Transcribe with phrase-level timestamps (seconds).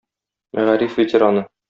[0.59, 1.45] мәгариф ветераны.